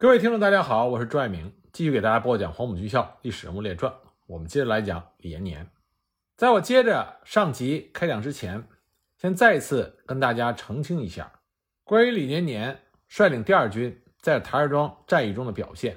[0.00, 3.92] 各位听众，大家好，我是朱爱明，继续给大家播讲《黄埔军校历史人物列传》。
[4.28, 5.68] 我们接着来讲李延年。
[6.36, 8.62] 在我接着上集开讲之前，
[9.16, 11.40] 先再一次跟大家澄清一下
[11.82, 15.96] 关于李延年率领第二军在台儿庄战役中的表现。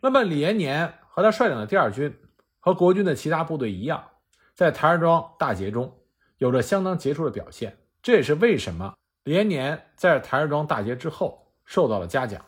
[0.00, 2.16] 那么，李延年和他率领的第二军
[2.60, 4.10] 和国军的其他部队一样，
[4.54, 5.92] 在台儿庄大捷中
[6.36, 7.76] 有着相当杰出的表现。
[8.00, 8.94] 这也是为什么
[9.24, 12.44] 李延年在台儿庄大捷之后受到了嘉奖。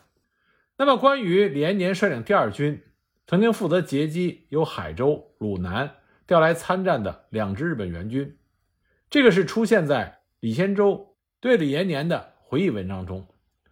[0.81, 2.81] 那么，关于李延年率领第二军
[3.27, 8.35] 曾经负责截击由海州、鲁南调来参战的两支日本援军，
[9.07, 13.27] 这个是出现在李先洲对李延年的回忆文章中，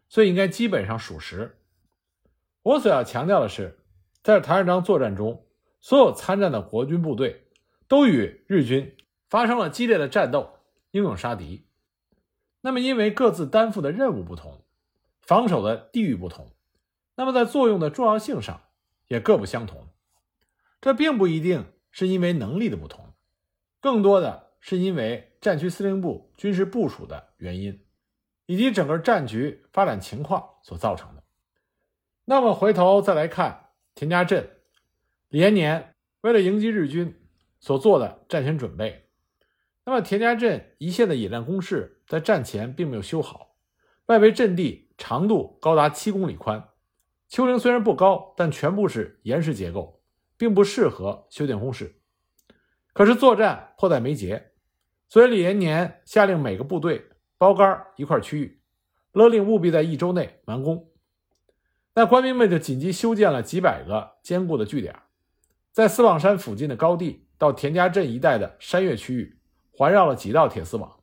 [0.07, 1.57] 所以应该基本上属实。
[2.61, 3.79] 我所要强调的是，
[4.21, 5.47] 在台儿庄作战中，
[5.81, 7.47] 所有参战的国军部队
[7.87, 8.95] 都与日军
[9.31, 10.59] 发生了激烈的战斗，
[10.91, 11.65] 英勇杀敌。
[12.61, 14.63] 那么，因为各自担负的任务不同，
[15.23, 16.51] 防守的地域不同。
[17.19, 18.61] 那么，在作用的重要性上
[19.09, 19.89] 也各不相同，
[20.79, 23.13] 这并不一定是因为能力的不同，
[23.81, 27.83] 更多的是因为战区司令部军事部署的原因，
[28.45, 31.23] 以及整个战局发展情况所造成的。
[32.23, 34.49] 那么，回头再来看田家镇，
[35.27, 37.21] 李延年为了迎击日军
[37.59, 39.09] 所做的战前准备。
[39.83, 43.57] 那么，田家镇一线的野战工事在战前并没有修好，
[44.05, 46.69] 外围阵地长度高达七公里宽。
[47.29, 50.01] 丘陵虽然不高，但全部是岩石结构，
[50.35, 51.95] 并不适合修建工事。
[52.91, 54.51] 可是作战迫在眉睫，
[55.07, 58.59] 所以李延年下令每个部队包干一块区域，
[59.11, 60.89] 勒令务必在一周内完工。
[61.93, 64.95] 那官兵们就紧急修建了几百个坚固的据点，
[65.71, 69.39] 在四望山附近的高地到田家镇一带的山岳区域，
[69.71, 70.99] 环绕了几道铁丝网。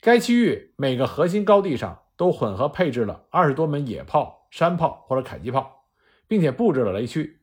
[0.00, 4.43] 该区域每个核心高地上都混合配置了二十多门野炮。
[4.54, 5.88] 山炮或者迫击炮，
[6.28, 7.40] 并且布置了雷区。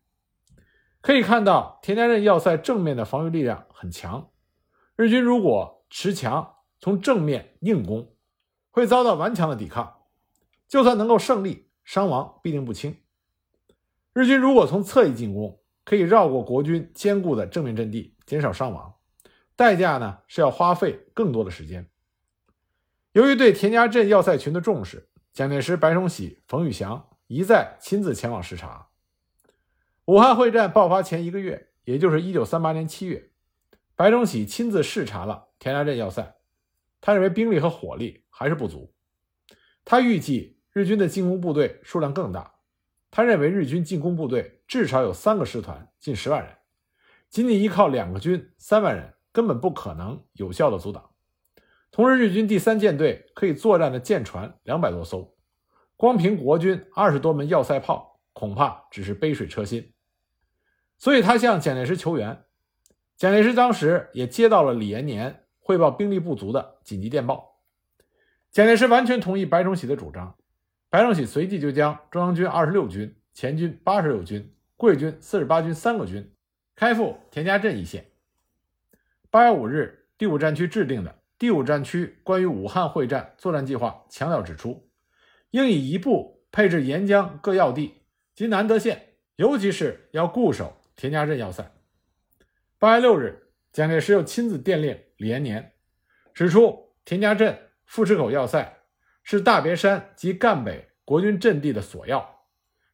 [1.02, 4.32] 可以看到，田家镇要塞正面的防御力量很强。
[4.96, 8.16] 日军如果持强从正面硬攻，
[8.70, 10.04] 会遭到顽强的抵抗。
[10.70, 12.96] 就算能够胜利，伤亡必定不轻。
[14.14, 18.96] 日军如果从侧翼进攻，可以绕过国军坚固的正面阵地，减少伤亡。
[19.58, 21.90] 代价呢是要花费更多的时间。
[23.12, 25.10] 由于对田家镇要塞群的重视。
[25.34, 28.90] 蒋介石、白崇禧、冯玉祥一再亲自前往视察。
[30.06, 33.32] 武汉会战爆发前一个月，也就是一九三八年七月，
[33.96, 36.36] 白崇禧亲自视察了田家镇要塞。
[37.00, 38.94] 他认为兵力和火力还是不足，
[39.86, 42.56] 他预计日军的进攻部队数量更大。
[43.10, 46.58] 他认为日军进攻部队至少有三个师团，近十万人，
[47.30, 51.11] 仅仅依靠两个军三万人根本不可能有效的阻挡。
[51.92, 55.36] 同时，日军第三舰队可以作战的舰船两百多艘，
[55.98, 59.94] 光凭国军二十多门要塞炮，恐怕只是杯水车薪。
[60.98, 62.46] 所以他向蒋介石求援。
[63.18, 67.60] 蒋介石当时也接到了李延年汇报兵力不足的紧急电报。
[68.52, 70.38] 蒋介石完全同意白崇禧的主张。
[70.90, 76.34] 白崇禧随即就将中央军二十六军、前军八十六军、桂军四十八军三个军
[76.76, 78.12] 开赴田家镇一线。
[79.30, 81.21] 八月五日，第五战区制定的。
[81.42, 84.92] 第五战区关于武汉会战作战计划强调指出，
[85.50, 88.04] 应以一部配置沿江各要地
[88.36, 91.74] 及南德县，尤其是要固守田家镇要塞。
[92.78, 95.74] 八月六日，蒋介石又亲自电令李延年，
[96.32, 97.58] 指出田家镇、
[97.88, 98.78] 富池口要塞
[99.24, 102.46] 是大别山及赣北国军阵地的索要，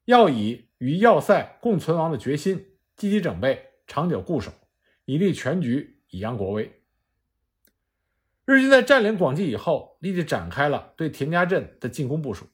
[0.06, 2.66] 要以与要塞共存亡的决心，
[2.96, 4.54] 积极整备，长久固守，
[5.04, 6.72] 以立全局，以扬国威。
[8.48, 12.48] 日军在占领广济以后，立即展开了对田家镇的进攻部署。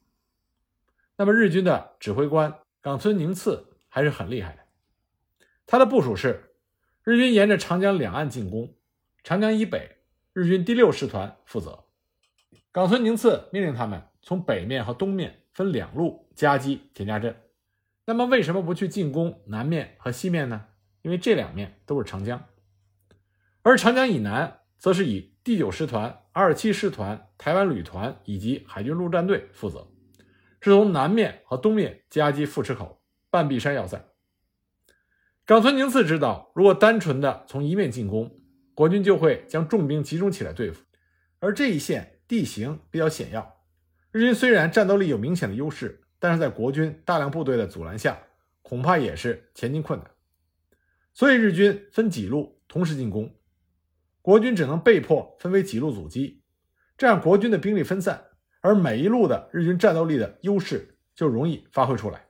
[1.15, 4.63] 那么，日军的指挥官冈村宁次还是很厉害的。
[5.67, 6.55] 他的部署是：
[7.03, 8.73] 日军沿着长江两岸进攻，
[9.23, 9.97] 长江以北，
[10.33, 11.83] 日军第六师团负责。
[12.71, 17.39] 冈村宁次命令他们从北面和东面分两路夹击田家镇。
[18.05, 20.65] 那么，为什么不去进攻南面和西面呢？
[21.03, 22.43] 因为这两面都是长江，
[23.61, 25.31] 而长江以南则是以。
[25.45, 29.89] 第九师团、二七师团、台湾旅团以及海军陆战队负责，
[30.61, 34.05] 是从南面和东面夹击富池口、半壁山要塞。
[35.45, 38.39] 冈村宁次知道，如果单纯的从一面进攻，
[38.73, 40.85] 国军就会将重兵集中起来对付，
[41.39, 43.57] 而这一线地形比较险要，
[44.13, 48.17] 日军虽然战斗力有明显的优势，但是在国军大量部队的阻拦下，
[48.61, 50.09] 恐怕也是前进困难。
[51.13, 53.29] 所以日军分几路同时进攻。
[54.23, 56.41] 国军只能被迫分为几路阻击，
[56.97, 58.29] 这样国军的兵力分散，
[58.61, 62.25] 而每一路的日军战斗力的优势就容易发挥出来，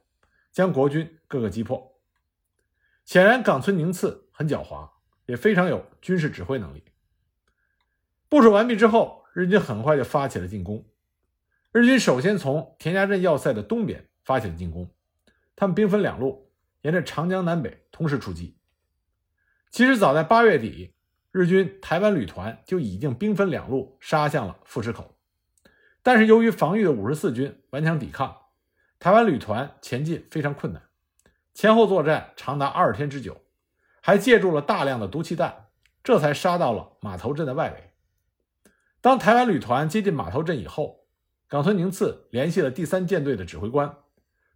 [0.51, 2.01] 将国军各个击破。
[3.05, 4.89] 显然，冈村宁次很狡猾，
[5.27, 6.83] 也非常有军事指挥能力。
[8.27, 10.83] 部署完毕之后，日军很快就发起了进攻。
[11.71, 14.89] 日军首先从田家镇要塞的东边发起了进攻，
[15.55, 16.51] 他们兵分两路，
[16.81, 18.57] 沿着长江南北同时出击。
[19.69, 20.92] 其实早在八月底，
[21.33, 25.17] 日军台湾旅团就已经兵分两路杀向了富池口，
[26.03, 28.37] 但是由于防御的五十四军顽强抵抗，
[28.99, 30.83] 台湾旅团前进非常困难。
[31.55, 33.41] 前后作战长达二十天之久，
[33.99, 35.69] 还借助了大量的毒气弹，
[36.03, 37.89] 这才杀到了码头镇的外围。
[39.01, 41.07] 当台湾旅团接近码头镇以后，
[41.47, 43.91] 冈村宁次联系了第三舰队的指挥官，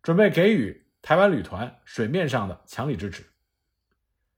[0.04, 3.26] 准备给予台湾旅团水面上的强力支持。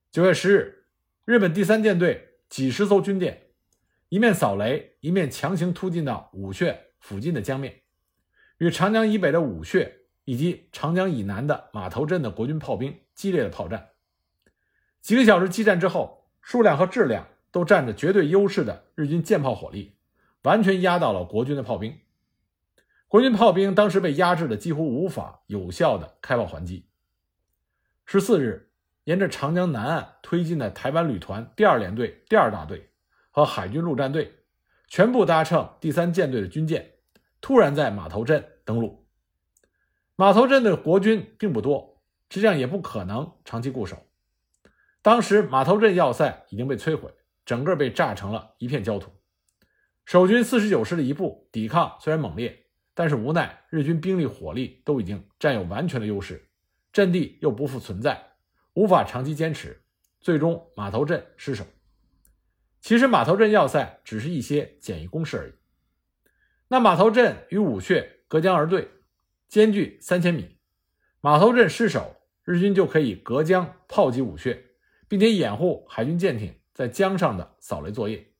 [0.09, 0.85] 九月十日，
[1.25, 3.51] 日本第三舰队几十艘军舰，
[4.09, 7.81] 一面扫雷，一面强行突进到武穴附近的江面，
[8.57, 9.95] 与长江以北的武穴。
[10.25, 13.89] 以及长江以南的码头镇的国军炮兵激烈的炮战，
[15.01, 19.95] 几个小时激战之后，数量和质量都占着绝对优势的日军舰炮火力，
[20.43, 21.97] 完全压倒了国军的炮兵。
[23.07, 26.87] 国军炮兵当时被压制的几乎无法有效的开炮还击。
[28.05, 28.68] 十四日，
[29.05, 32.89] 沿着长江南岸推进的台湾旅团第二联队第二大队
[33.31, 34.35] 和海军陆战队，
[34.87, 36.93] 全部搭乘第三舰队的军舰，
[37.41, 39.07] 突然在码头镇登陆。
[40.15, 43.97] 码头镇的国军并不多，实际上也不可能长期固守。
[45.01, 47.13] 当时码头镇要塞已经被摧毁，
[47.45, 49.11] 整个被炸成了一片焦土。
[50.05, 56.49] 守军四十九师的一部抵抗虽然猛烈，但是无奈日军兵力火力都已经占有完全的优势，
[56.91, 58.28] 阵地又不复存在，
[58.73, 59.81] 无法长期坚持，
[60.19, 61.65] 最终码头镇失守。
[62.81, 65.53] 其实码头镇要塞只是一些简易工事而已。
[66.67, 68.89] 那码头镇与武穴隔江而对。
[69.47, 70.59] 间距三千米，
[71.21, 74.63] 码头镇失守，日军就可以隔江炮击武穴，
[75.07, 78.31] 并且掩护海军舰艇在江上的扫雷作业。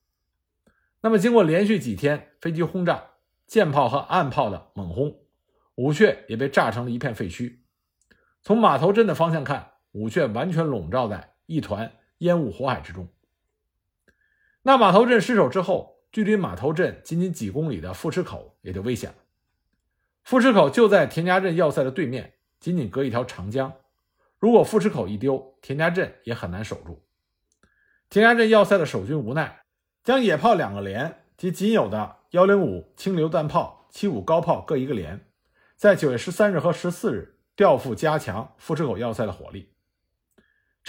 [1.00, 3.10] 那么，经过连续几天飞机轰炸、
[3.48, 5.18] 舰炮和岸炮的猛轰，
[5.74, 7.58] 武穴也被炸成了一片废墟。
[8.40, 13.08] 从码头镇的方向看，武却完全笼罩在一团烟雾火海之中。
[14.62, 19.16] 那码头镇失守之后，距离码头镇仅仅几公里的富池口也就危险了。
[20.22, 23.72] 富池口就在田家镇要塞的对面，仅仅隔一条长江。
[24.38, 27.02] 如果富池口一丢，田家镇也很难守住。
[28.08, 29.62] 田家镇要塞的守军无奈，
[30.04, 35.26] 将野炮两个连及仅有的幺零五轻榴弹炮、七五高炮各一个连，
[35.76, 39.72] 在九月十三日和十四日调赴加强富池口要塞的火力。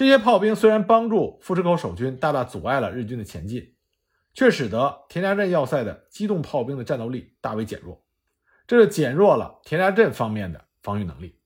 [0.02, 3.76] 这些炮兵虽然帮助富士口守军大大阻碍了日军的前进，
[4.34, 8.04] 却使得田家镇要塞的机动炮兵的战斗力大为减弱。
[8.66, 11.40] 这就减弱了田家镇方面的防御能力。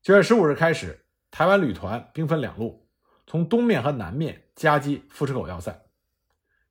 [0.00, 2.88] 九月十五日开始，台湾旅团兵分两路，
[3.26, 5.84] 从东面和南面夹击富士口要塞，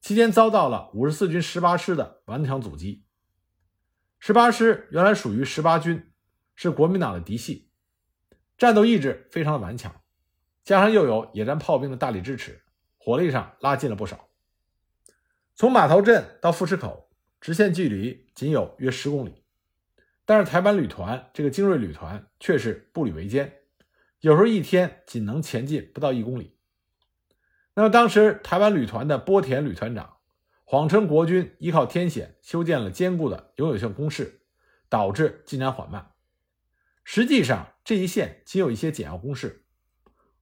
[0.02, 3.06] 期间遭到了五十四军十八师的顽强阻击。
[4.18, 6.12] 十八师原来属于十八军，
[6.56, 7.70] 是国民党的嫡系，
[8.58, 9.94] 战斗意志非常的顽强，
[10.66, 12.62] 加上又有野战炮兵的大力支持，
[12.98, 14.28] 火力上拉近了不少。
[15.56, 17.04] 从码头镇到富士口。
[17.42, 19.44] 直线距离仅有约十公里，
[20.26, 23.60] 但是台湾旅团这个精锐旅团却是步履维艰，
[24.22, 26.58] 有时候一天仅能前进不到一公里。
[27.76, 30.16] 那么当时台湾旅团的波田旅团长
[30.64, 34.42] 谎称国军依靠天险修建了坚固的永久性工事，
[34.90, 36.14] 导致进展缓慢。
[37.04, 39.65] 实际上这一线仅有一些简要工事，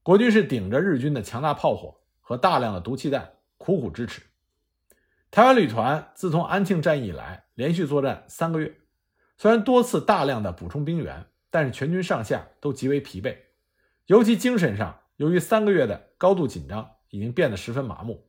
[0.04, 4.22] 国军是顶着日军的强大炮火和大量的毒气弹苦苦支持。
[5.32, 8.76] 台湾旅团自从安庆战役以来，连续作战三个月，
[9.38, 13.38] 虽然多次大量的补充兵员，但是全军上下都极为疲惫，
[14.08, 18.28] 尤其精神上，由于三个月的高度紧张，已经变得十分麻木，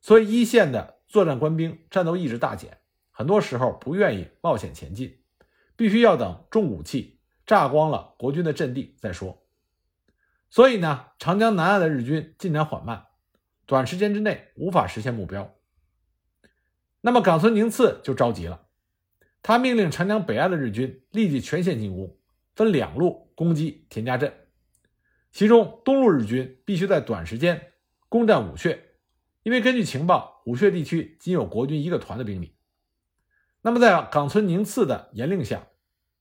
[0.00, 2.78] 所以一线的作战官兵战斗意志大减，
[3.12, 5.20] 很多时候不愿意冒险前进，
[5.76, 9.45] 必须要等重武器炸光了国军的阵地再说。
[10.48, 13.06] 所以呢，长江南岸的日军进展缓慢，
[13.66, 15.54] 短时间之内无法实现目标。
[17.00, 18.66] 那么冈村宁次就着急了，
[19.42, 22.18] 他命令长江北岸的日军立即全线进攻，
[22.54, 24.32] 分两路攻击田家镇。
[25.30, 27.72] 其中东路日军必须在短时间
[28.08, 28.82] 攻占武穴，
[29.42, 32.56] 因为根据情报，武穴地区仅有国军一个团的兵力。
[33.60, 35.66] 那么在冈村宁次的严令下，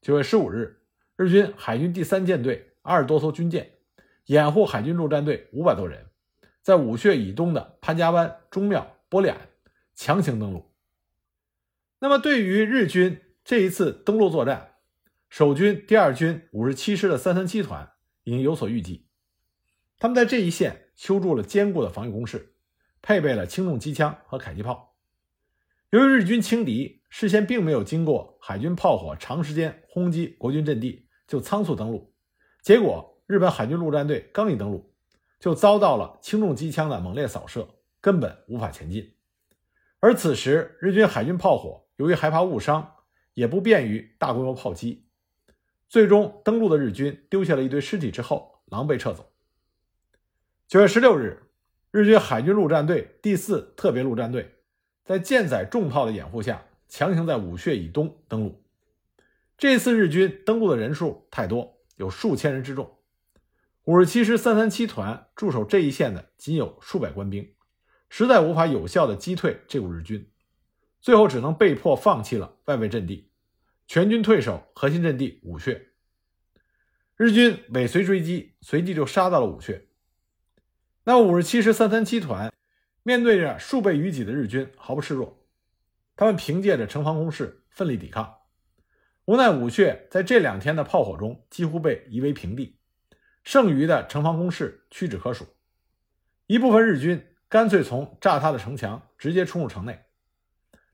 [0.02, 0.82] 九月十五日，
[1.16, 3.75] 日军海军第三舰队二十多艘军舰，
[4.26, 6.08] 掩护海军陆战队五百多人，
[6.62, 9.50] 在武穴以东的潘家湾、中庙、波里岸
[9.94, 10.72] 强行登陆。
[12.00, 14.76] 那么，对于日军这一次登陆作战，
[15.30, 17.92] 守军第二军五十七师的三三七团
[18.24, 19.08] 已经有所预计，
[19.98, 22.56] 他们在这一线修筑了坚固的防御工事，
[23.02, 24.96] 配备了轻重机枪和迫击炮。
[25.92, 32.14] 由于日军轻敌，事先并没有经过海军炮火长时间轰击国军阵地，就仓促登陆，
[32.62, 34.94] 结果日本海军陆战队刚一登陆，
[35.40, 37.68] 就遭到了轻重机枪的猛烈扫射，
[38.00, 39.16] 根本无法前进。
[40.00, 42.98] 而此时日军海军炮火由于害怕误伤，
[43.34, 45.08] 也不便于大规模炮击，
[45.90, 49.32] 最终登陆的日军丢下了一堆尸体之后，狼狈撤走。
[50.68, 51.42] 九月十六日，
[51.90, 54.54] 日军海军陆战队第四特别陆战队
[55.04, 58.64] 在舰载重炮的掩护下，强行在武穴以东登陆。
[59.58, 62.96] 这次日军登陆的人数太多，有数千人之众。
[63.86, 67.54] 五十七师三三七团驻守这一线的仅有数百官兵，
[68.10, 70.28] 实在无法有效的击退这股日军，
[71.02, 73.30] 最后只能被迫放弃了外围阵地，
[73.86, 75.90] 全军退守核心阵地武穴。
[77.16, 79.88] 日军尾随追击，随即就杀到了武穴。
[81.04, 82.52] 那五十七师三三七团
[83.04, 85.46] 面对着数倍于己的日军，毫不示弱，
[86.16, 88.36] 他们凭借着城防工事奋力抵抗。
[89.26, 92.80] 无奈武穴在这两天的炮火中几乎被夷为平地。
[93.46, 95.46] 剩余的城防工事屈指可数，
[96.48, 100.04] 一部分日军干脆从炸塌的城墙直接冲入城内。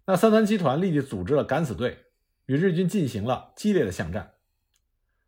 [0.05, 2.07] 那三三七团立即组织了敢死队，
[2.47, 4.33] 与日军进行了激烈的巷战。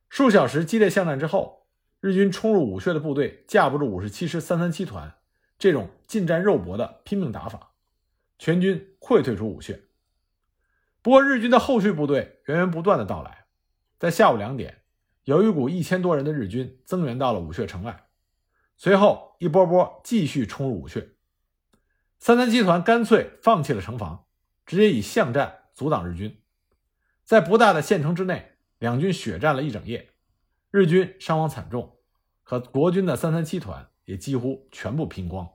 [0.10, 1.70] 数小时激烈巷战之后，
[2.02, 5.16] 日军冲入武穴的部队架不住五十七师三三七团
[5.58, 7.72] 这种近战肉搏的拼命打法，
[8.38, 9.82] 全军溃退出武穴。
[11.02, 13.46] 不过，日军的后续部队源源不断的到来，
[13.98, 14.83] 在下午两点。
[15.24, 18.08] 有一股一千多人的日军增援到了武穴城外，
[18.76, 21.12] 随后一波波继续冲入武穴。
[22.20, 24.26] 三三集团干脆放弃了城防，
[24.66, 26.42] 直接以巷战阻挡日军。
[27.24, 30.10] 在不大的县城之内，两军血战了一整夜，
[30.72, 31.98] 日军伤亡惨重，
[32.44, 35.50] 可国军的三三七团也几乎全部拼光。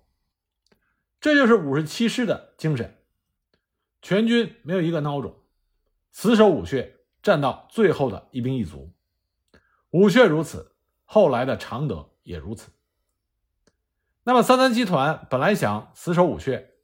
[1.20, 2.96] 这就是五十七师的精神，
[4.00, 5.36] 全军没有一个孬种，
[6.10, 8.90] 死守武穴，战到最后的一兵一卒。
[9.90, 10.72] 武穴如此，
[11.04, 12.70] 后来的常德也如此。
[14.24, 16.74] 那么三三七团本来想死守武穴，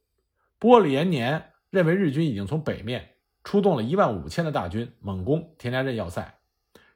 [0.57, 6.39] 不过李延年认为日军已经从北面出动了一万五千的大军猛攻田家镇要塞，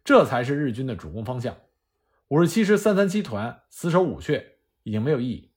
[0.03, 1.55] 这才是日军的主攻方向。
[2.29, 5.51] 五十七师三三七团死守武穴已经没有意义，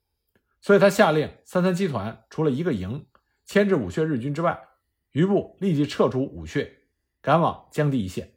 [0.61, 3.07] 所以他下令三三七团除了一个营
[3.47, 4.61] 牵制武穴日军之外，
[5.13, 6.71] 余部立即撤出武穴，
[7.23, 8.32] 赶往江堤一线。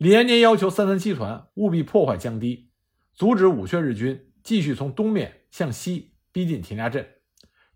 [0.00, 2.70] 李延年要求三三七团务必破坏江堤，
[3.12, 7.06] 阻止武穴日军继续从东面向西逼近田家镇，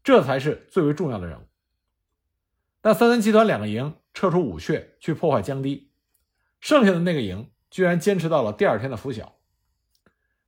[0.02, 1.42] 这才是最为重要的任务。
[2.80, 5.90] 那三三七团两个营撤出武穴去破坏江堤，
[6.62, 9.34] 剩下的那个营居然坚持到了第二天的拂晓。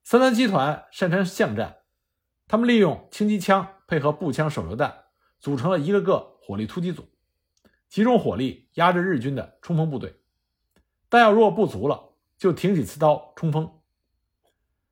[0.02, 1.76] 三三七团擅长巷战，
[2.48, 4.94] 他们利用轻机枪配合步枪手榴弹，
[5.38, 7.06] 组成了一个个火力突击组，
[7.86, 10.14] 集中火力压制日军的冲锋部队。
[11.08, 13.70] 弹药如果不足了，就挺起刺刀冲锋。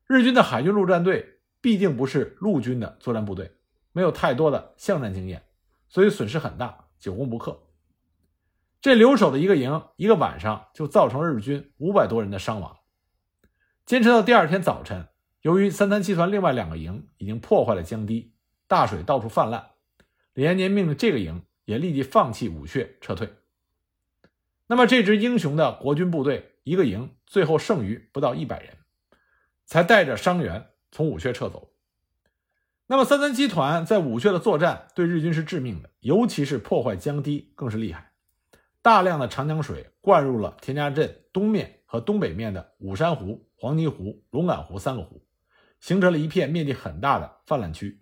[0.06, 3.52] 日军的海军陆战队毕竟不是陆军的作战部队，
[3.92, 5.42] 没有太多的巷战经验，
[5.88, 7.62] 所以损失很大，久攻不克。
[8.80, 12.76] 这留守的一个营，一个晚上就造成日军五百多人的伤亡。
[13.86, 15.08] 坚持到第二天早晨，
[15.40, 18.34] 由于三三七团另外两个营已经破坏了江堤，
[18.66, 19.70] 大水到处泛滥，
[20.34, 23.32] 李延年命令这个营也立即放弃武穴撤退。
[24.66, 28.78] 那么，这支英雄的国军部队一个营最后剩余不到一百人，
[29.66, 31.74] 才带着伤员从武穴撤走。
[32.86, 38.12] 那么，三三七团在武穴的作战对日军是致命的，尤其是破坏江堤更是厉害。
[38.80, 45.26] 大量的长江水灌入了田家镇东面和东北面的武山湖、黄泥湖、龙岗湖三个湖，
[45.80, 48.00] 形成了一片面积很大的泛滥区。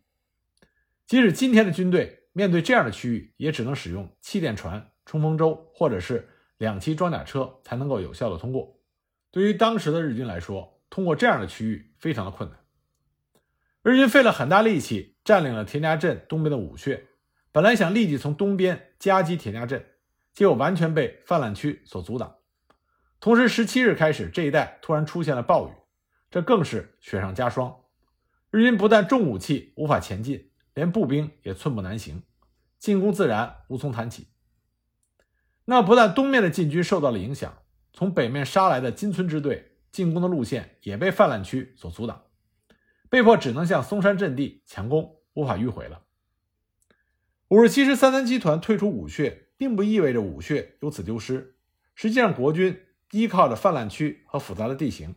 [1.08, 6.28] 即使今天的军队面对这样的区域，也只能使用气垫船、冲锋舟，或者是。
[6.62, 8.78] 两栖装甲车才能够有效的通过。
[9.32, 12.60] 对于当时的日军来说，通过这样的区域非常的困难。
[13.82, 17.08] 日军费了很大力气占领了田家镇东边的武穴，
[17.50, 19.84] 本来想立即从东边夹击田家镇，
[20.32, 22.36] 结果完全被泛滥区所阻挡。
[23.18, 25.72] 同时，十七日开始，这一带突然出现了暴雨，
[26.30, 27.74] 这更是雪上加霜。
[28.52, 32.22] 日军不但重武器无法前进，连步兵也寸步难行，
[32.78, 34.28] 进攻自然无从谈起。
[35.64, 42.24] 那不但东面的禁军受到了影响，从北面杀来的金村支队进攻的路线也被泛滥区所阻挡，
[43.08, 46.02] 被迫只能向松山阵地强攻，无法迂回了。
[47.48, 51.56] 五十七师三三七团退出武穴，并不意味着武穴由此丢失。
[51.94, 55.14] 实际上，国军依靠着泛滥区和复杂的地形，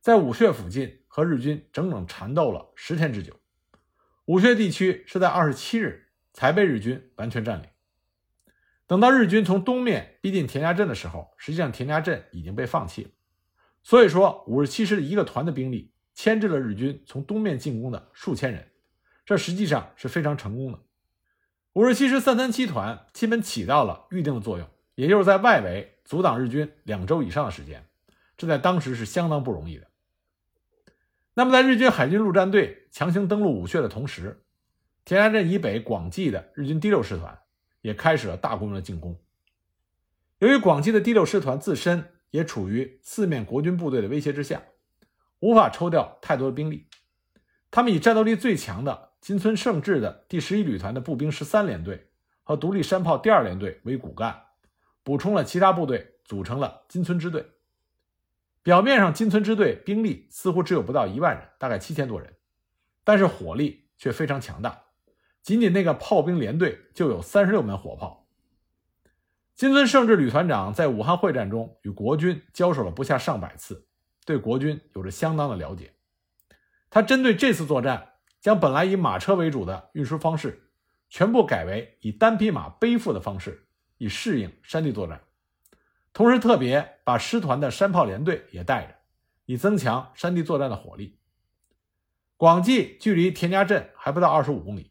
[0.00, 3.34] 在武穴附近和日军整整缠斗了十天之久。
[4.26, 7.68] 武穴地区是在二十七日才被日军完全占领。
[8.90, 13.10] 等到日军从东面逼近田家镇的时候，实际上田家镇已经被放弃了。
[13.84, 18.68] 所以说，五十七师的一个团的兵力牵制了日军从东面进攻的数千人，
[19.24, 20.80] 这实际上是非常成功的。
[21.74, 27.86] 五十七师三三七团基本起到了预定的作用，也就是在外围阻挡日军两周以上的时间，
[28.36, 29.86] 这在当时是相当不容易的。
[31.34, 34.42] 那么，在日军海军陆战队强行登陆武穴的同时，
[35.04, 37.38] 田家镇以北广济的日军第六师团
[37.80, 39.18] 也开始了大规模的进攻。
[40.38, 44.62] 由于广济的第六师团自身也处于四面国军部队的威胁之下，
[45.40, 46.86] 无法抽调太多的兵力，
[47.70, 52.08] 他们以战斗力最强的金村胜治的第十一旅团的步兵十三联队
[52.42, 54.44] 和独立山炮第二联队为骨干，
[55.02, 57.46] 补充了其他部队，组成了金村支队。
[58.62, 62.34] 表面上，金村支队兵力似乎只有不到一万人，大概七千多人，
[63.04, 64.84] 但是火力却非常强大。
[65.42, 68.26] 仅仅那个炮兵连队就有三十六门火炮。
[69.54, 73.86] 金村胜治旅团长在武汉会战中与国军交手了不下上百次，
[74.24, 75.92] 对国军有着相当的了解。
[76.88, 80.70] 他针对这次作战，将本来以马车为主的运输方式，
[81.08, 83.66] 全部改为以单匹马背负的方式，
[83.98, 85.20] 以适应山地作战。
[86.12, 88.94] 同时，特别把师团的山炮连队也带着，
[89.44, 91.18] 以增强山地作战的火力。
[92.36, 94.89] 广济距离田家镇还不到二十五公里。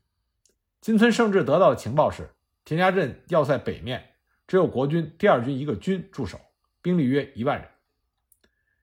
[0.81, 2.29] 金村胜治得到的情报是，
[2.63, 4.11] 田家镇要塞北面
[4.47, 6.39] 只有国军第二军一个军驻守，
[6.81, 7.67] 兵力约一万人。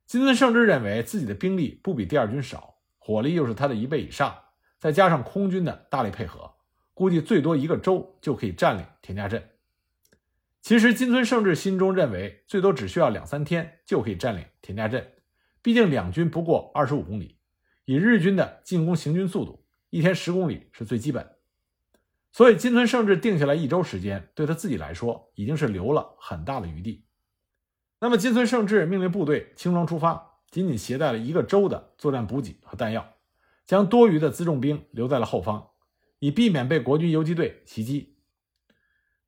[0.04, 4.36] 金村胜治认为自己的兵力不比第二军少，火力又是他的一倍以上，
[4.78, 6.54] 再加上空军的大力配合，
[6.92, 9.42] 估计最多一个周就可以占领田家镇。
[10.60, 15.12] 其实，金村胜治心中认为，最多只需要两三天就可以占领田家镇。
[15.62, 17.38] 毕竟两军不过二十五公里，
[17.86, 21.35] 以日军的进攻行军速度，一天十公里是最基本。
[22.36, 27.06] 所以，金村胜治定下来一周时间，对他自己来说已经是留了很大的余地。
[27.98, 33.14] 那么，金村胜治命令部队轻装出发，仅仅携带了一个周的作战补给和弹药，
[33.64, 35.70] 将多余的辎重兵留在了后方，
[36.18, 38.18] 以避免被国军游击队袭击。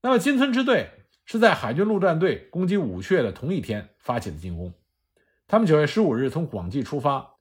[0.02, 0.90] 那么，金村支队。
[1.30, 4.72] 是在海军陆战队攻击武穴的同一天发起的进攻。
[5.46, 7.34] 他们九月十五日从广济出发，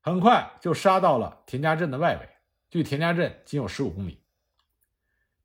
[0.00, 2.26] 很快就杀到了田家镇的外围，
[2.70, 4.22] 距田家镇仅有十五公里。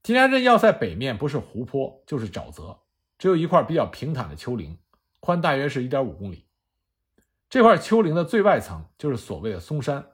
[0.04, 2.80] 金家镇要塞北面不是湖泊就是沼泽，
[3.20, 4.80] 只有一块比较平坦的丘陵，
[5.20, 6.48] 宽大约是一点五公里。
[7.50, 10.08] 这块丘陵的最外层就是所谓的松山，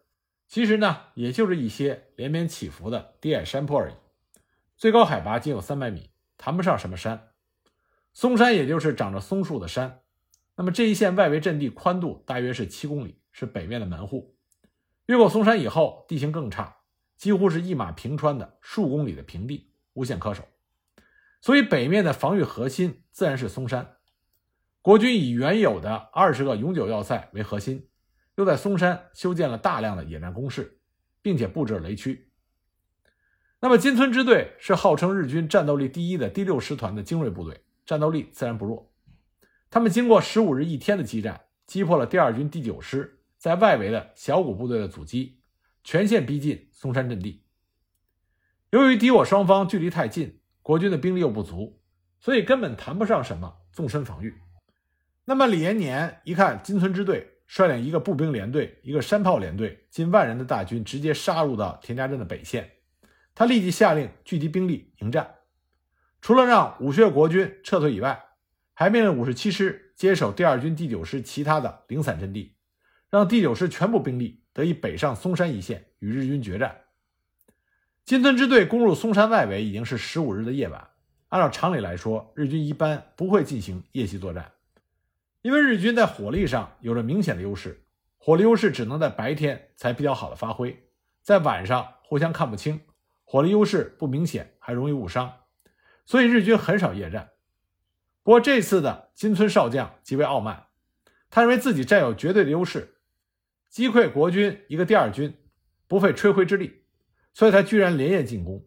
[0.48, 3.94] 其实呢，也就是一些连绵起伏的低矮山坡而已，
[4.76, 7.30] 最高海拔仅有三百米，谈不上什么山。
[8.12, 10.02] 松山也就是长着松树的山，
[10.56, 14.36] 那么这一线外围阵地宽度大约是七公里，是北面的门户。
[15.06, 16.78] 越过松山以后，地形更差，
[17.16, 20.48] 几乎是一马平川的数公里的平地，无险可守。
[21.42, 23.96] 所以北面的防御核心自然是松山。
[24.82, 27.90] 国军以原有的二十个永久要塞为核心，
[28.36, 30.80] 又在松山修建了大量的野战工事，
[31.22, 32.32] 并且布置了雷区。
[33.60, 37.64] 那么金村支队是号称日军战斗力第一的第六师团的精锐部队。
[37.86, 38.92] 战斗力自然不弱，
[39.70, 45.40] 他们经过十五日一天的激战，击破了第二军第九师在外围的小股部队的阻击，
[45.86, 47.47] 全线逼近松山阵地。
[48.70, 51.80] 由于敌我双方距离太近，国军的兵力又不足，
[52.20, 54.36] 所以根本谈不上什么纵深防御。
[55.24, 62.70] 那么李延年一看金村支队率领一个步兵连队、一个山炮连队近万人的大军直接杀入到田家镇的北线，
[63.34, 65.36] 他立即下令聚集兵力迎战。
[66.22, 68.22] 除了让武穴国军撤退以外，
[68.74, 72.58] 还命令五十七师接手第二军第九师其他的零散阵地，
[73.10, 76.76] 让第九师全部兵力得以北上松山一线与日军决战。
[78.08, 80.92] 金村支队攻入松山外围已经是十五日的夜晚。
[81.28, 84.54] 按照常理来说，日军一般不会进行夜袭作战，
[85.42, 87.84] 因为日军在火力上有着明显的优势，
[88.18, 90.88] 火力优势只能在白天才比较好的发挥，
[91.22, 92.80] 在晚上互相看不清，
[93.26, 95.40] 火力优势不明显，还容易误伤。
[96.06, 97.32] 所以日军很少夜战，
[98.24, 100.68] 不过这次的金村少将极为傲慢，
[101.30, 103.00] 他认为自己占有绝对的优势，
[103.70, 105.38] 击溃国军一个第二军
[105.90, 106.84] 不费吹灰之力，
[107.38, 108.66] 所以他居然连夜进攻。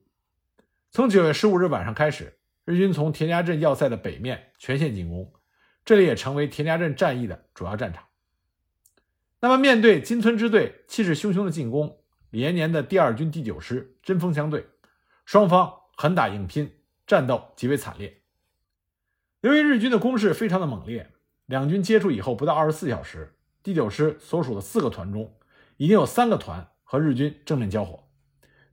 [0.93, 5.33] 从九月十五日晚上开始，日军从田家镇要塞的北面全线进攻，
[5.85, 8.05] 这里也成为田家镇战役的主要战场。
[9.41, 11.99] 那么面对金村支队气势汹汹的进攻，
[12.31, 14.65] 李延年的第二军第九师针锋相对，
[15.25, 16.73] 双方狠打硬拼。
[17.09, 18.23] 战斗极为惨烈。
[19.41, 21.11] 由于日军的攻势非常的猛烈，
[21.47, 25.37] 两军接触以后不到二十四小时，第九师所属的四个团中，
[25.77, 28.09] 已经有三个团和日军正面交火，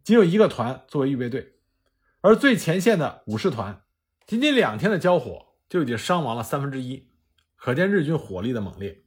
[0.08, 1.56] 仅有一个团作为预备队，
[2.22, 3.82] 而最前线的五师团，
[4.26, 7.10] 仅仅两天的交火就已经伤亡了三分之一，
[7.58, 9.04] 可见日军火力的猛烈。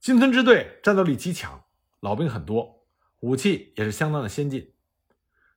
[0.00, 1.62] 金村支队战斗力极强，
[2.00, 2.84] 老兵很多，
[3.20, 4.74] 武器也是相当的先进。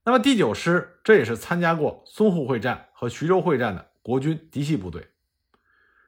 [0.04, 5.08] 那么第九师，这也是参加过淞沪会战和徐州会战的国军嫡系部队。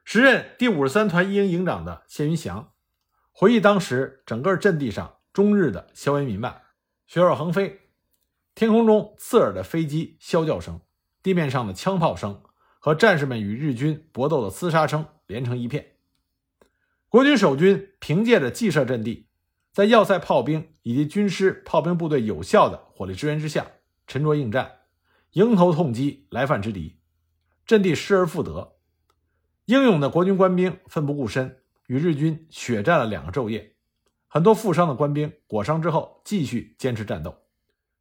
[0.04, 2.72] 时任第五十三团一营营长的谢云祥
[3.32, 6.62] 回忆，当时整个阵地上中日的硝烟弥漫，
[7.08, 7.80] 血肉横飞，
[8.58, 10.80] 天空中刺耳的飞机啸叫声，
[11.22, 12.42] 地面上的枪炮声
[12.80, 15.92] 和战士们与日军搏斗的厮杀声连成一片。
[17.08, 19.28] 国军守军凭借着既设阵地，
[19.70, 23.64] 在要塞炮兵以及军师炮兵部队有效的火力支援之下。
[24.08, 24.72] 沉着应战，
[25.34, 26.98] 迎头痛击来犯之敌，
[27.64, 28.78] 阵地失而复得。
[29.66, 33.76] 英勇的国军官兵奋不顾身，与日军血战了两个昼夜。
[34.26, 37.44] 很多负伤的官兵裹伤之后，继续坚持战斗。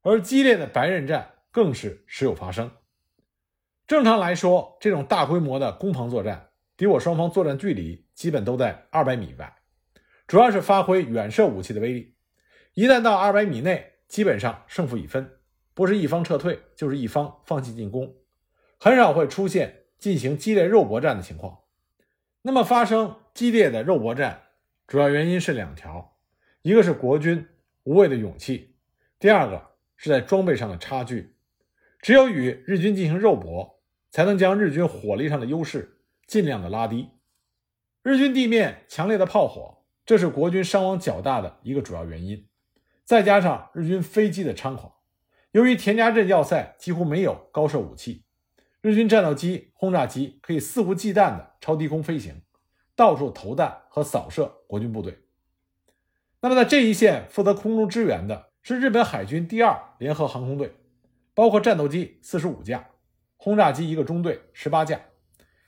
[0.07, 2.71] 而激烈的白刃战更是时有发生。
[3.85, 9.57] 正常来说，这种大规模的攻防作战，敌我双方作战距离基本都在二百米以外，
[10.25, 12.15] 主要是发挥远射武器的威力。
[12.73, 15.29] 一旦到二百米内，基本上胜负已分。
[15.73, 18.15] 不是一方撤退，就是一方放弃进攻，
[18.79, 21.63] 很少会出现进行激烈肉搏战的情况。
[22.43, 24.43] 那么发生激烈的肉搏战，
[24.87, 26.17] 主要原因是两条：
[26.61, 27.45] 一个是国军
[27.83, 28.77] 无畏的勇气，
[29.19, 31.35] 第二个是在装备上的差距。
[31.99, 33.81] 只有与日军进行肉搏，
[34.11, 37.09] 才能将日军火力上的优势尽量的拉低。
[38.03, 42.47] 日军地面强烈的炮火，这是国军伤亡较大的一个主要原因。
[43.03, 44.93] 再加上日军飞机的猖狂。
[45.51, 48.23] 由于田家镇要塞几乎没有高射武器，
[48.81, 52.41] 日军战斗机、轰炸机可以肆无忌惮的超低空飞行，
[52.95, 55.17] 到处投弹和扫射国军部队。
[56.41, 60.73] 那么，在这一线负责空中支援的是日本海军第二联合航空队，
[61.33, 62.89] 包括战斗机四十五架，
[63.37, 64.99] 轰炸机一个中队十八架，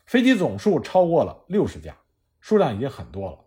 [0.05, 1.95] 飞机总数超过了六十架，
[2.41, 3.39] 数量已经很多了。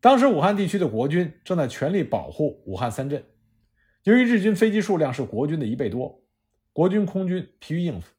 [0.00, 3.24] 当时武汉地区的国军正在全力保护武汉三镇。
[4.02, 6.24] 由于日军飞机数量是国军的一倍多，
[6.72, 8.12] 国军空军疲于应付，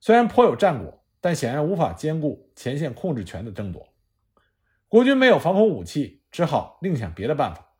[0.00, 3.86] 虽然颇有战果，但显然无法兼顾前线控制权的争夺。
[4.88, 7.73] 国军没有防空武器，只好另想别的办法。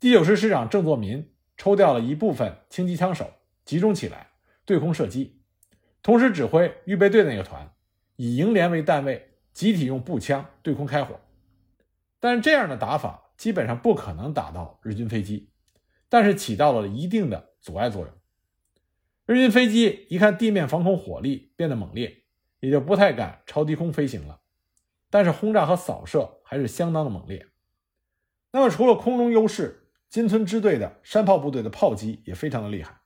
[0.00, 3.34] 第九师师长郑作民抽调了一部分轻机枪手，
[3.66, 4.28] 集中起来
[4.64, 5.42] 对空射击，
[6.02, 7.70] 同时指挥预备队那个团
[8.16, 11.20] 以营连为单位，集体用步枪对空开火。
[12.18, 15.50] 但这样的打法基本上不可能打到日军飞机。
[16.08, 18.10] 但是起到了一定的阻碍作用。
[19.26, 22.22] 日军飞机一看地面防空火力变得猛烈，
[22.60, 24.40] 也就不太敢超低空飞行了。
[25.10, 27.46] 但是轰炸和扫射还是相当的猛烈。
[28.52, 29.76] 那么除了空中优势，
[30.10, 33.00] 金村支队的山炮部队的炮击也非常的厉害。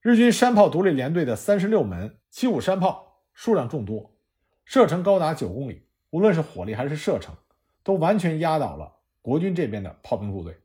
[0.00, 4.14] 日军山炮独立连队的三十六门七五山炮数量众多，
[4.64, 7.34] 射程高达九公里，无论是火力还是射程，
[7.82, 10.56] 都完全压倒了国军这边的炮兵部队。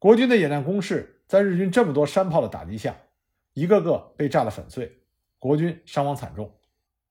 [0.00, 2.96] 国军的野战工事在日军这么多山炮的打击下，
[3.52, 5.04] 一个个被炸得粉碎，
[5.38, 6.52] 国军伤亡惨重。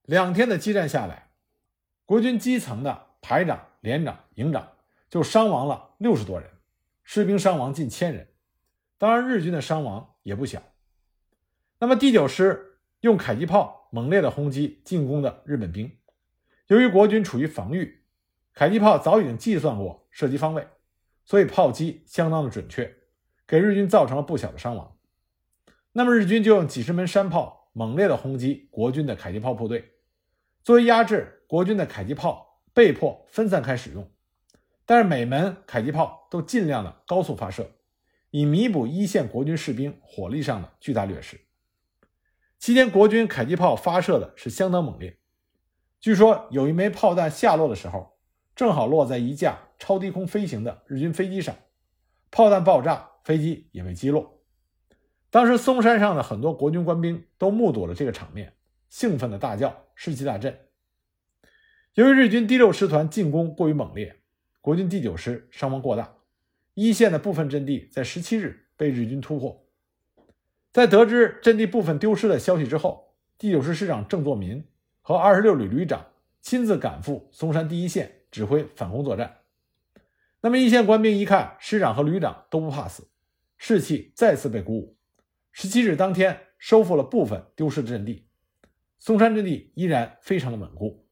[0.04, 1.30] 两天的激战下来，
[2.06, 4.68] 国军基层的排长、连长、营长
[5.10, 6.50] 就伤亡了六十多人，
[7.14, 8.30] 士兵伤亡近千人。
[8.98, 10.64] 当然，日军的伤亡也不小。
[11.78, 15.92] 那么，第九师用迫击炮猛烈的轰击进攻的日本兵，
[16.68, 18.06] 由于国军处于防御，
[18.54, 20.66] 迫击炮早已经计算过射击方位。
[21.26, 22.96] 所以炮击相当的准确，
[23.46, 24.96] 给日军造成了不小的伤亡。
[25.92, 29.96] 那么日军就用几十门山炮猛烈的轰击国军的迫击炮部队，
[30.64, 34.10] 作为压制，国军的迫击炮被迫分散开使用。
[34.86, 37.72] 但是每门迫击炮都尽量的高速发射，
[38.30, 41.40] 以弥补一线国军士兵火力上的巨大劣势。
[42.60, 45.20] 期间，国军迫击炮发射的是相当猛烈，
[46.00, 48.12] 据说有一枚炮弹下落的时候。
[48.54, 51.56] 正好落在一架超低空飞行的日军飞机上，
[52.30, 54.44] 炮弹爆炸，飞机也被击落。
[55.30, 58.54] 当时松山上的很多国军官兵都目睹了这个场面，
[58.90, 60.60] 兴奋的大叫，士气大振。
[61.94, 64.21] 由于日军第六师团进攻过于猛烈，
[64.62, 66.16] 国军第九师伤亡过大，
[66.74, 69.68] 一线的部分阵地在十七日被日军突破。
[70.72, 74.64] 在得知阵地部分丢失的消息之后，第九师师长郑作民
[75.02, 76.06] 和二十六旅旅长
[76.40, 78.20] 亲自赶赴松山第一线。
[78.32, 79.40] 指挥反攻作战，
[80.40, 83.10] 那么一线官兵一看师长和旅长都不怕死，
[83.58, 84.96] 士气再次被鼓舞。
[85.52, 88.30] 十七日当天，收复了部分丢失的阵地，
[89.00, 91.06] 松山阵地依然非常的稳固。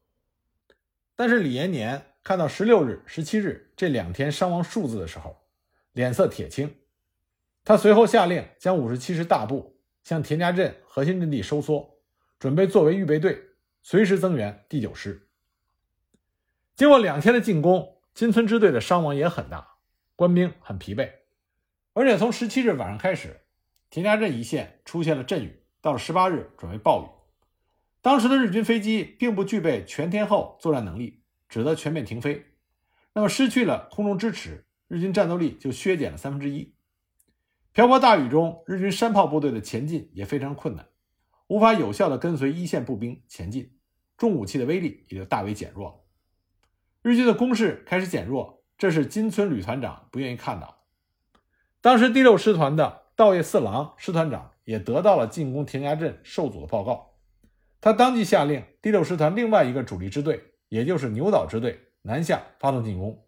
[1.17, 5.38] 但是李延年看到十六日、十七日这两天伤亡数字的时候，
[5.93, 6.75] 脸色铁青。
[7.63, 11.99] 他随后下令将五十七师大部向田家镇核心阵地收缩，
[12.39, 13.41] 准备作为预备队，
[13.82, 15.27] 随时增援第九师。
[16.75, 19.75] 经过两天的进攻，金村支队的伤亡也很大，
[20.15, 21.12] 官兵很疲惫，
[21.93, 23.41] 而且从十七日晚上开始，
[23.89, 27.08] 田家镇一线出现了阵雨，到了十八日转为暴雨。
[28.01, 31.18] 当时的日军飞机并不具备全天候作战能力，
[31.49, 32.45] 只得全面停飞。
[33.13, 36.73] 那么失去了空中支持，日军战斗力就削减了三分之一。
[37.73, 40.88] 瓢泼大雨中，日军山炮部队的前进也非常困难，
[41.47, 43.73] 无法有效地跟随一线步兵前进，
[44.17, 45.95] 重武器的威力也就大为减弱了。
[47.01, 50.83] 日军的攻势开始减弱，这是金村旅团长不愿意看到。
[51.81, 57.15] 当时第六师团的稻叶四郎师团长也得到了进攻田家镇受阻的报告。
[57.79, 63.25] 他当即下令第六师团另外一个主力支队，也就是牛岛支队南下发动进攻。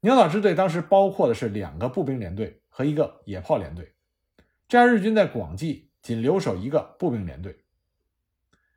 [0.00, 3.94] 牛岛支队当时包括的是两个步兵连队和一个野炮连队，
[4.68, 7.64] 这样日军在广济仅留守一个步兵连队。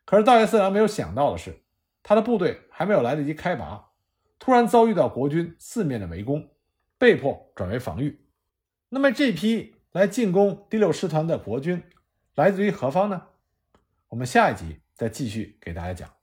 [0.06, 1.64] 可是道叶四郎没有想到的是，
[2.02, 3.92] 他的部队还没有来得及开拔，
[4.38, 6.50] 突然遭遇到国军四面的围攻，
[6.98, 8.26] 被迫转为防御。
[8.90, 11.82] 那么这批来进攻第六师团的国军
[12.36, 13.28] 来自于何方呢？
[14.10, 16.23] 我们下一集再继续给大家讲。